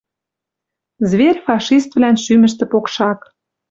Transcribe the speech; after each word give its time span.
Зверь-фашиствлӓн 1.09 2.15
шӱмӹштӹ 2.23 2.65
покшак. 2.71 3.19